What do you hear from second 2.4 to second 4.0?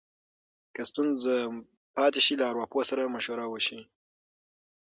ارواپوه سره مشوره وشي.